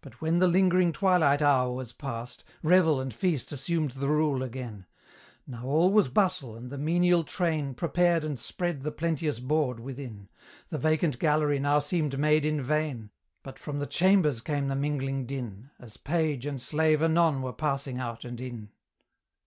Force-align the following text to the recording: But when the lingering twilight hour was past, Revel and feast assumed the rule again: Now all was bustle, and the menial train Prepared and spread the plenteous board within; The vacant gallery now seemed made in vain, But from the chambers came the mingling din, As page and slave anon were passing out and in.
But 0.00 0.22
when 0.22 0.38
the 0.38 0.48
lingering 0.48 0.90
twilight 0.90 1.42
hour 1.42 1.70
was 1.70 1.92
past, 1.92 2.44
Revel 2.62 2.98
and 2.98 3.12
feast 3.12 3.52
assumed 3.52 3.90
the 3.90 4.08
rule 4.08 4.42
again: 4.42 4.86
Now 5.46 5.66
all 5.66 5.92
was 5.92 6.08
bustle, 6.08 6.56
and 6.56 6.70
the 6.70 6.78
menial 6.78 7.24
train 7.24 7.74
Prepared 7.74 8.24
and 8.24 8.38
spread 8.38 8.84
the 8.84 8.90
plenteous 8.90 9.38
board 9.38 9.78
within; 9.78 10.30
The 10.70 10.78
vacant 10.78 11.18
gallery 11.18 11.58
now 11.58 11.78
seemed 11.78 12.18
made 12.18 12.46
in 12.46 12.62
vain, 12.62 13.10
But 13.42 13.58
from 13.58 13.80
the 13.80 13.86
chambers 13.86 14.40
came 14.40 14.68
the 14.68 14.74
mingling 14.76 15.26
din, 15.26 15.68
As 15.78 15.98
page 15.98 16.46
and 16.46 16.58
slave 16.58 17.02
anon 17.02 17.42
were 17.42 17.52
passing 17.52 17.98
out 17.98 18.24
and 18.24 18.40
in. 18.40 18.70